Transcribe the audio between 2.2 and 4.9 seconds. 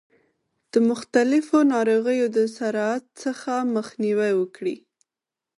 د سرایت څخه مخنیوی وکړي.